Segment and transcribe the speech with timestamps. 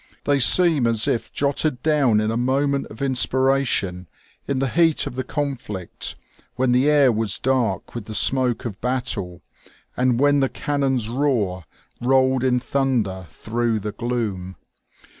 [0.23, 4.07] They seem as if jotted down in a moment of inspiration
[4.47, 6.15] in the heat of the conflict,
[6.55, 9.43] when the air was dark with the smoke of battle
[9.95, 11.65] and when the cannons' roar
[12.01, 14.55] rolled in thunder through the gloom.